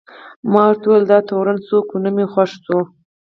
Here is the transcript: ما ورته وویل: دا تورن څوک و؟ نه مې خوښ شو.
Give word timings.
ما 0.51 0.61
ورته 0.67 0.85
وویل: 0.87 1.03
دا 1.11 1.19
تورن 1.29 1.57
څوک 1.67 1.85
و؟ 1.91 1.97
نه 2.03 2.09
مې 2.15 2.25
خوښ 2.33 2.51
شو. 2.63 2.79